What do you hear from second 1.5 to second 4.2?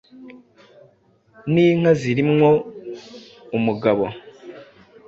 Ninka ziri mwo umugabo